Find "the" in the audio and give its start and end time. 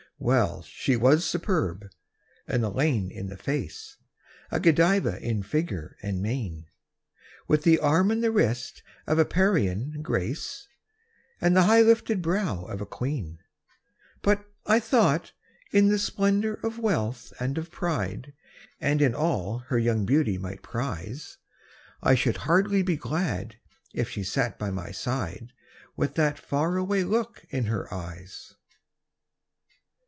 3.29-3.37, 7.63-7.79, 8.23-8.29, 11.55-11.63, 15.87-15.97